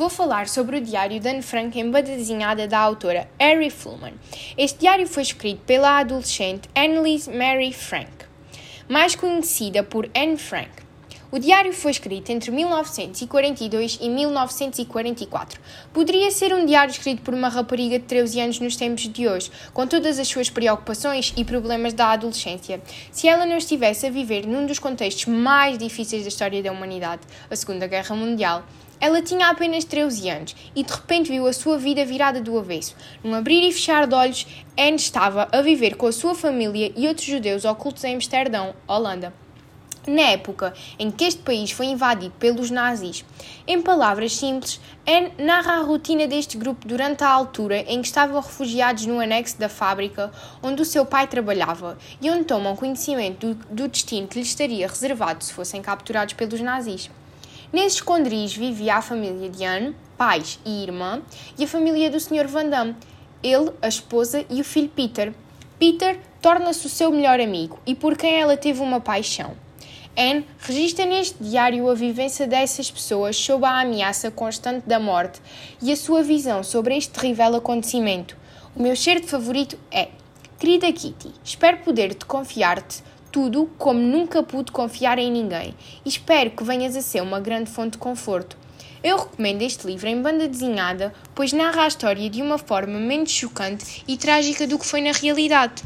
[0.00, 4.14] vou falar sobre o diário de Anne Frank em desenhada da autora Harry Fluman.
[4.56, 8.10] Este diário foi escrito pela adolescente Annelise Mary Frank,
[8.88, 10.70] mais conhecida por Anne Frank.
[11.32, 15.60] O diário foi escrito entre 1942 e 1944.
[15.92, 19.48] Poderia ser um diário escrito por uma rapariga de 13 anos nos tempos de hoje,
[19.72, 22.82] com todas as suas preocupações e problemas da adolescência,
[23.12, 27.22] se ela não estivesse a viver num dos contextos mais difíceis da história da humanidade,
[27.48, 28.64] a Segunda Guerra Mundial.
[29.00, 32.96] Ela tinha apenas 13 anos e de repente viu a sua vida virada do avesso.
[33.22, 37.06] Num abrir e fechar de olhos, Anne estava a viver com a sua família e
[37.06, 39.32] outros judeus ocultos em Amsterdão, Holanda
[40.10, 43.24] na época em que este país foi invadido pelos nazis.
[43.66, 48.40] Em palavras simples, Anne narra a rotina deste grupo durante a altura em que estavam
[48.40, 50.30] refugiados no anexo da fábrica
[50.62, 54.86] onde o seu pai trabalhava e onde tomam conhecimento do, do destino que lhes estaria
[54.86, 57.10] reservado se fossem capturados pelos nazis.
[57.72, 61.22] Nesse esconderijo vivia a família de Anne, pais e irmã,
[61.56, 62.48] e a família do Sr.
[62.48, 62.96] Van Damme,
[63.42, 65.32] ele, a esposa e o filho Peter.
[65.78, 69.54] Peter torna-se o seu melhor amigo e por quem ela teve uma paixão.
[70.16, 75.40] Anne registra neste diário a vivência dessas pessoas sob a ameaça constante da morte
[75.80, 78.36] e a sua visão sobre este terrível acontecimento.
[78.74, 80.08] O meu cheiro favorito é:
[80.58, 86.64] Querida Kitty, espero poder-te confiar-te tudo como nunca pude confiar em ninguém e espero que
[86.64, 88.56] venhas a ser uma grande fonte de conforto.
[89.02, 93.30] Eu recomendo este livro em banda desenhada, pois narra a história de uma forma menos
[93.30, 95.82] chocante e trágica do que foi na realidade.